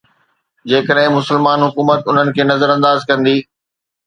[0.71, 3.37] جيڪڏهن مسلمان حڪومت انهن کي نظرانداز ڪندي.